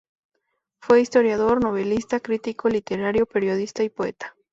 Fue 0.79 0.99
historiador, 0.99 1.63
novelista, 1.63 2.19
crítico 2.19 2.67
literario, 2.69 3.27
periodista 3.27 3.83
y 3.83 3.89
poeta. 3.89 4.35